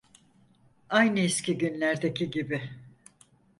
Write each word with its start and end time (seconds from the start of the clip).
Aynı 0.89 1.19
eski 1.19 1.57
günlerdeki 1.57 2.31
gibi. 2.31 2.69